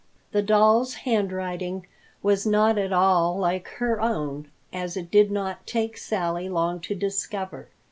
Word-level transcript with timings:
The 0.31 0.41
dolls' 0.41 0.95
handwriting 1.05 1.85
was 2.23 2.43
not 2.43 2.79
at 2.79 2.91
all 2.91 3.37
like 3.37 3.67
her 3.77 4.01
own, 4.01 4.47
as 4.73 4.97
it 4.97 5.11
did 5.11 5.29
not 5.29 5.67
take 5.67 5.95
Sally 5.95 6.49
long 6.49 6.79
to 6.79 6.95
discover. 6.95 7.69